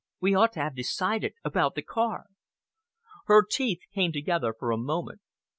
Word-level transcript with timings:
We 0.19 0.33
ought 0.33 0.53
to 0.53 0.59
have 0.61 0.73
decided 0.75 1.35
about 1.45 1.75
the 1.75 1.83
car." 1.83 2.25
Her 3.27 3.45
teeth 3.45 3.81
came 3.93 4.11
together 4.11 4.51
for 4.51 4.71
a 4.71 4.75
moment. 4.77 5.21